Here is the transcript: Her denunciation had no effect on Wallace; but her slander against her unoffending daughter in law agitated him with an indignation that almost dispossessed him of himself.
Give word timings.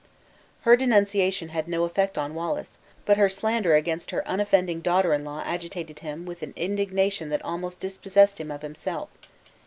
Her 0.61 0.75
denunciation 0.75 1.49
had 1.49 1.67
no 1.67 1.83
effect 1.83 2.17
on 2.17 2.33
Wallace; 2.33 2.79
but 3.05 3.17
her 3.17 3.29
slander 3.29 3.75
against 3.75 4.09
her 4.09 4.27
unoffending 4.27 4.81
daughter 4.81 5.13
in 5.13 5.23
law 5.23 5.43
agitated 5.45 5.99
him 5.99 6.25
with 6.25 6.41
an 6.41 6.53
indignation 6.55 7.29
that 7.29 7.45
almost 7.45 7.79
dispossessed 7.79 8.41
him 8.41 8.49
of 8.49 8.63
himself. 8.63 9.09